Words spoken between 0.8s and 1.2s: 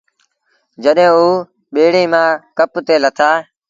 جڏهيݩٚ